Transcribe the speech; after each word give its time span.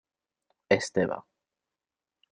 És 0.77 0.89
teva. 0.95 1.21